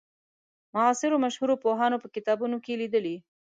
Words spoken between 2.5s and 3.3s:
کې لیدلې.